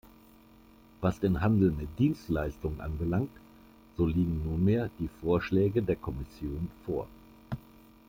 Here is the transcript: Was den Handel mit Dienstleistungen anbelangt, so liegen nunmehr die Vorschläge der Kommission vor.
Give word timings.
Was 0.99 1.19
den 1.19 1.41
Handel 1.41 1.69
mit 1.69 1.99
Dienstleistungen 1.99 2.81
anbelangt, 2.81 3.29
so 3.97 4.07
liegen 4.07 4.43
nunmehr 4.43 4.89
die 4.97 5.09
Vorschläge 5.21 5.83
der 5.83 5.95
Kommission 5.95 6.71
vor. 6.87 7.07